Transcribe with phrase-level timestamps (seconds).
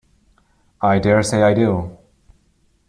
[0.81, 1.95] I dare say I do.